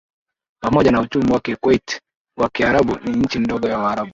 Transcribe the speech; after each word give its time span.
pamoja 0.63 0.91
na 0.91 1.01
uchumi 1.01 1.31
wake 1.33 1.55
Kuwait 1.55 2.01
kwa 2.37 2.49
Kiarabu 2.49 2.97
ni 3.03 3.11
nchi 3.17 3.39
ndogo 3.39 3.67
ya 3.67 3.79
Uarabuni 3.79 4.09